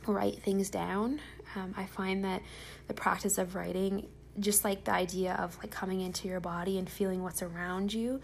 [0.07, 1.21] write things down.
[1.55, 2.41] Um, I find that
[2.87, 4.07] the practice of writing,
[4.39, 8.21] just like the idea of like coming into your body and feeling what's around you,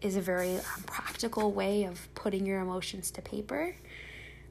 [0.00, 3.76] is a very um, practical way of putting your emotions to paper.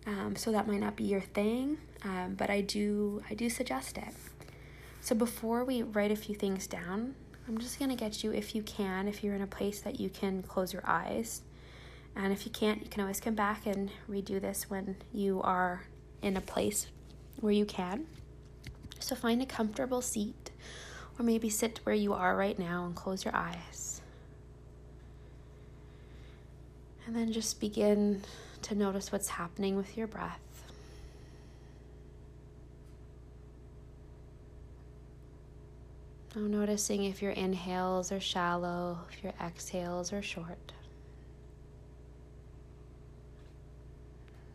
[0.06, 3.98] Um, so that might not be your thing, um, but I do I do suggest
[3.98, 4.14] it.
[5.02, 7.16] So before we write a few things down,
[7.48, 10.10] I'm just gonna get you, if you can, if you're in a place that you
[10.10, 11.42] can close your eyes,
[12.16, 15.84] and if you can't, you can always come back and redo this when you are
[16.22, 16.88] in a place
[17.40, 18.06] where you can.
[19.00, 20.52] So find a comfortable seat,
[21.18, 23.89] or maybe sit where you are right now and close your eyes.
[27.10, 28.22] And then just begin
[28.62, 30.40] to notice what's happening with your breath.
[36.36, 40.72] Now, noticing if your inhales are shallow, if your exhales are short.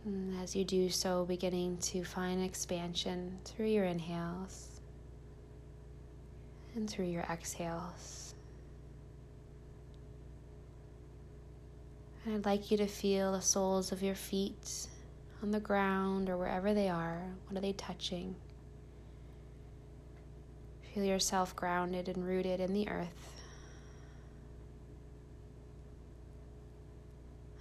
[0.05, 4.81] And as you do so, beginning to find expansion through your inhales
[6.77, 8.24] and through your exhales.
[12.25, 14.89] And I'd like you to feel the soles of your feet
[15.43, 17.21] on the ground or wherever they are.
[17.47, 18.35] What are they touching?
[20.95, 23.43] Feel yourself grounded and rooted in the earth.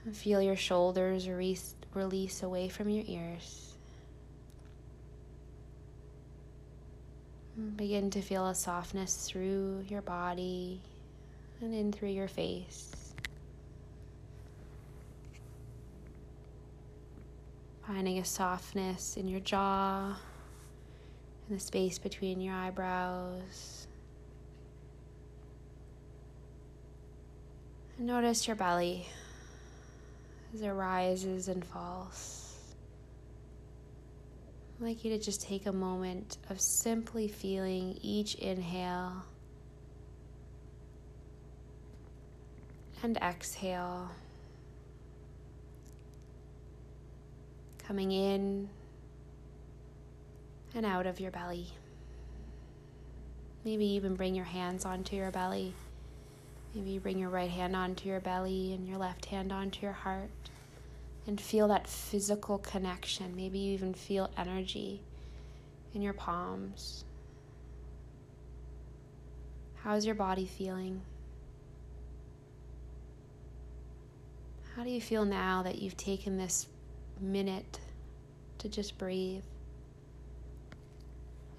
[0.05, 3.75] And feel your shoulders release, release away from your ears.
[7.75, 10.81] Begin to feel a softness through your body
[11.61, 13.02] and in through your face.
[17.87, 20.15] Finding a softness in your jaw,
[21.49, 23.87] in the space between your eyebrows.
[27.97, 29.05] And notice your belly
[30.53, 32.55] as it rises and falls.
[34.79, 39.25] I'd like you to just take a moment of simply feeling each inhale
[43.03, 44.09] and exhale.
[47.87, 48.69] Coming in
[50.73, 51.67] and out of your belly.
[53.65, 55.73] Maybe even bring your hands onto your belly.
[56.73, 59.93] Maybe you bring your right hand onto your belly and your left hand onto your
[59.93, 60.29] heart
[61.27, 63.35] and feel that physical connection.
[63.35, 65.01] Maybe you even feel energy
[65.93, 67.05] in your palms.
[69.83, 71.01] How's your body feeling?
[74.75, 76.67] How do you feel now that you've taken this
[77.23, 77.79] minute
[78.59, 79.43] to just breathe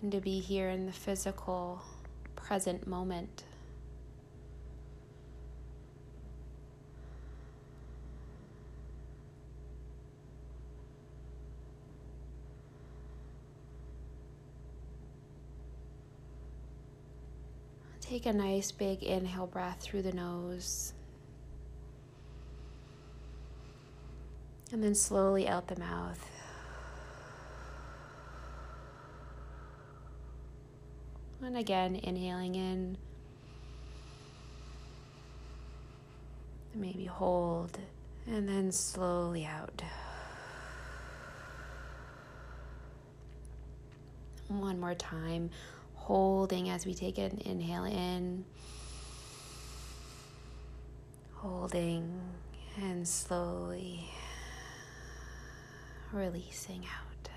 [0.02, 1.82] and to be here in the physical
[2.36, 3.44] present moment?
[18.00, 20.92] Take a nice big inhale breath through the nose.
[24.74, 26.18] And then slowly out the mouth.
[31.40, 32.98] And again, inhaling in.
[36.74, 37.78] Maybe hold.
[38.26, 39.80] And then slowly out.
[44.48, 45.50] One more time
[45.94, 48.44] holding as we take an inhale in,
[51.32, 52.20] holding
[52.82, 54.10] and slowly
[56.14, 57.28] releasing out.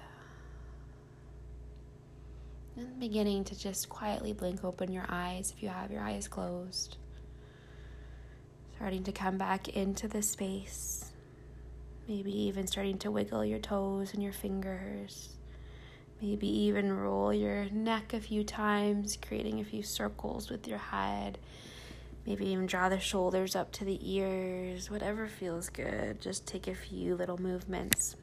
[2.78, 6.98] And beginning to just quietly blink open your eyes if you have your eyes closed.
[8.76, 11.12] Starting to come back into the space.
[12.08, 15.30] Maybe even starting to wiggle your toes and your fingers.
[16.22, 21.40] Maybe even roll your neck a few times, creating a few circles with your head.
[22.28, 26.22] Maybe even draw the shoulders up to the ears, whatever feels good.
[26.22, 28.16] Just take a few little movements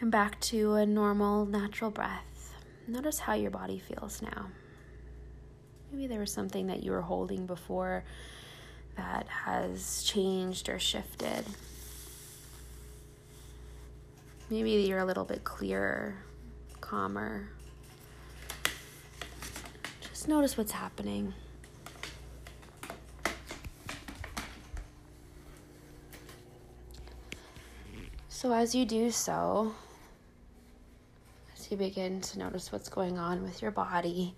[0.00, 2.54] and back to a normal, natural breath.
[2.86, 4.46] Notice how your body feels now.
[5.90, 8.04] Maybe there was something that you were holding before
[8.96, 11.44] that has changed or shifted.
[14.50, 16.16] Maybe you're a little bit clearer,
[16.80, 17.48] calmer.
[20.00, 21.34] Just notice what's happening.
[28.28, 29.74] So, as you do so,
[31.70, 34.34] you begin to notice what's going on with your body,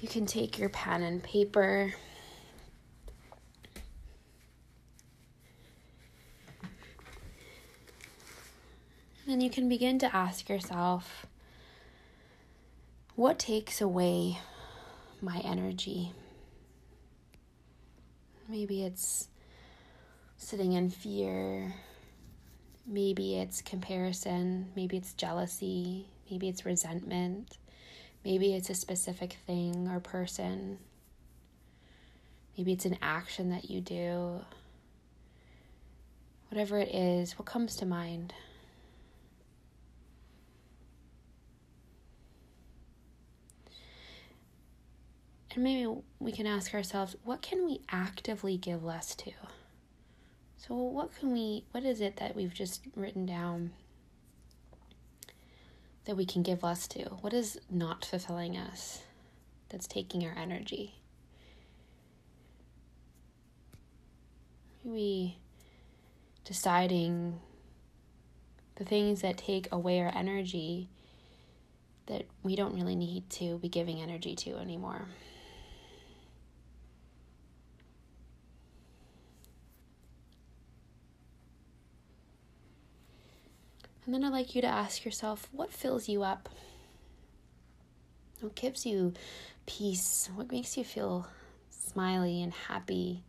[0.00, 1.92] you can take your pen and paper.
[9.28, 11.26] And you can begin to ask yourself
[13.14, 14.38] what takes away
[15.20, 16.12] my energy?
[18.48, 19.28] Maybe it's
[20.36, 21.74] sitting in fear.
[22.90, 24.72] Maybe it's comparison.
[24.74, 26.08] Maybe it's jealousy.
[26.28, 27.56] Maybe it's resentment.
[28.24, 30.78] Maybe it's a specific thing or person.
[32.58, 34.40] Maybe it's an action that you do.
[36.50, 38.34] Whatever it is, what comes to mind?
[45.54, 49.30] And maybe we can ask ourselves, what can we actively give less to?
[50.70, 53.72] So, what can we, what is it that we've just written down
[56.04, 57.06] that we can give less to?
[57.22, 59.02] What is not fulfilling us
[59.68, 60.94] that's taking our energy?
[64.84, 65.38] Maybe
[66.44, 67.40] deciding
[68.76, 70.88] the things that take away our energy
[72.06, 75.08] that we don't really need to be giving energy to anymore.
[84.04, 86.48] And then I'd like you to ask yourself what fills you up?
[88.40, 89.12] What gives you
[89.66, 90.30] peace?
[90.34, 91.26] What makes you feel
[91.70, 93.22] smiley and happy?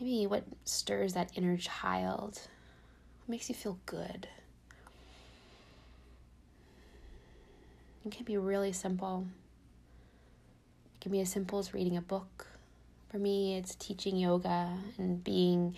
[0.00, 2.40] Maybe what stirs that inner child?
[3.20, 4.28] What makes you feel good?
[8.06, 9.26] It can be really simple.
[10.94, 12.46] It can be as simple as reading a book.
[13.10, 15.76] For me, it's teaching yoga and being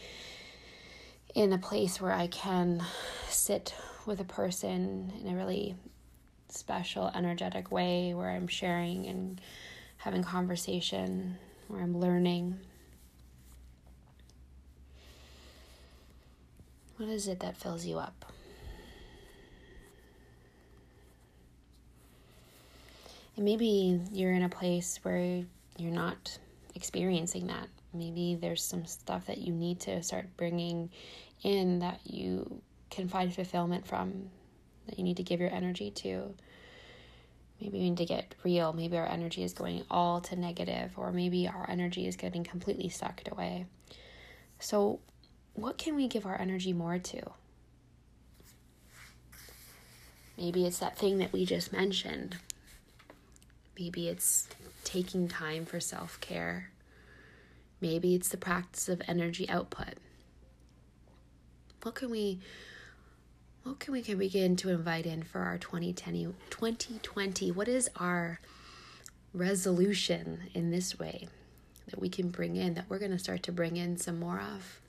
[1.35, 2.83] in a place where I can
[3.29, 3.75] sit
[4.07, 5.77] with a person in a really
[6.49, 9.41] special, energetic way where I'm sharing and
[9.99, 12.59] having conversation, where I'm learning.
[16.97, 18.33] What is it that fills you up?
[23.37, 25.45] And maybe you're in a place where
[25.79, 26.39] you're not
[26.75, 27.69] experiencing that.
[27.93, 30.91] Maybe there's some stuff that you need to start bringing
[31.43, 34.31] in that you can find fulfillment from,
[34.87, 36.35] that you need to give your energy to.
[37.61, 38.73] Maybe we need to get real.
[38.73, 42.89] Maybe our energy is going all to negative, or maybe our energy is getting completely
[42.89, 43.67] sucked away.
[44.59, 45.01] So,
[45.55, 47.23] what can we give our energy more to?
[50.39, 52.39] Maybe it's that thing that we just mentioned.
[53.79, 54.49] Maybe it's
[54.85, 56.71] taking time for self care.
[57.81, 59.95] Maybe it's the practice of energy output.
[61.83, 62.41] What can we
[63.63, 68.41] what can we can begin to invite in for our 2020 2020 what is our
[69.35, 71.29] resolution in this way
[71.87, 74.41] that we can bring in that we're going to start to bring in some more
[74.41, 74.81] of?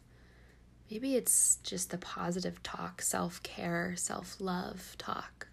[0.90, 5.48] Maybe it's just the positive talk self-care self-love talk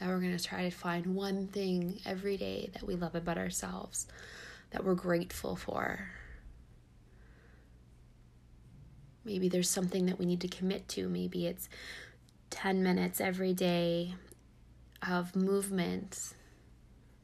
[0.00, 3.38] that we're going to try to find one thing every day that we love about
[3.38, 4.06] ourselves
[4.70, 6.08] that we're grateful for
[9.26, 11.68] maybe there's something that we need to commit to maybe it's
[12.50, 14.14] 10 minutes every day
[15.06, 16.32] of movement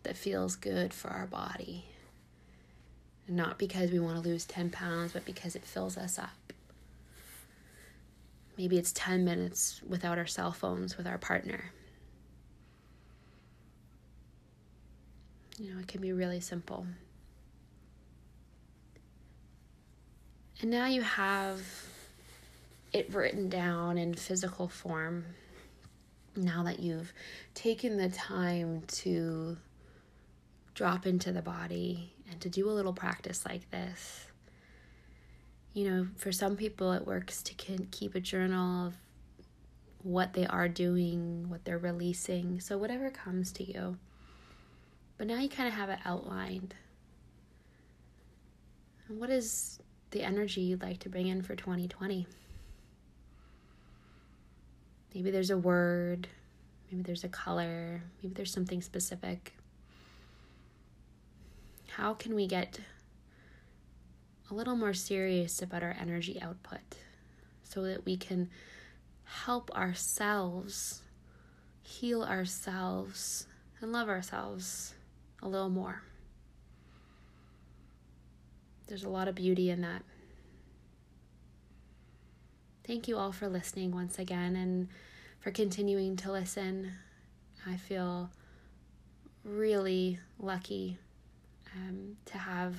[0.03, 1.87] that feels good for our body.
[3.29, 6.53] not because we want to lose 10 pounds, but because it fills us up.
[8.59, 11.71] Maybe it's 10 minutes without our cell phones with our partner.
[15.59, 16.85] You know, it can be really simple.
[20.61, 21.63] And now you have
[22.93, 25.25] it written down in physical form
[26.37, 27.13] now that you've
[27.55, 29.57] taken the time to
[30.75, 34.27] drop into the body and to do a little practice like this.
[35.75, 38.95] You know, for some people, it works to keep a journal of
[40.03, 42.61] what they are doing, what they're releasing.
[42.61, 43.97] So, whatever comes to you.
[45.17, 46.75] But now you kind of have it outlined.
[49.09, 49.79] And what is
[50.11, 52.27] the energy you'd like to bring in for 2020?
[55.15, 56.29] Maybe there's a word,
[56.91, 59.55] maybe there's a color, maybe there's something specific.
[61.89, 62.81] How can we get
[64.51, 66.81] a little more serious about our energy output
[67.63, 68.49] so that we can
[69.25, 71.03] help ourselves
[71.83, 73.47] heal ourselves
[73.81, 74.95] and love ourselves
[75.43, 76.03] a little more?
[78.87, 80.03] There's a lot of beauty in that.
[82.87, 84.89] Thank you all for listening once again and
[85.41, 86.93] for continuing to listen.
[87.67, 88.31] I feel
[89.45, 90.99] really lucky
[91.77, 92.77] um, to have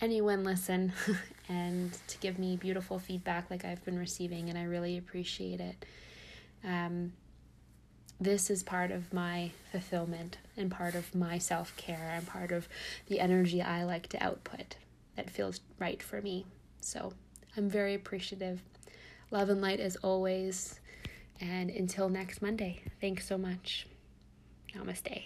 [0.00, 0.92] anyone listen
[1.48, 5.84] and to give me beautiful feedback like I've been receiving, and I really appreciate it.
[6.64, 7.12] Um,
[8.20, 12.68] this is part of my fulfillment and part of my self care and part of
[13.08, 14.76] the energy I like to output
[15.16, 16.46] that feels right for me.
[16.80, 17.12] So
[17.56, 18.62] I'm very appreciative.
[19.32, 20.78] Love and light as always.
[21.40, 23.86] And until next Monday, thanks so much.
[24.76, 25.22] Namaste.